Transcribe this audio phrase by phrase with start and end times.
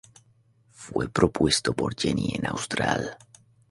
[0.71, 3.17] Fue propuesto por Jenny en "Austral.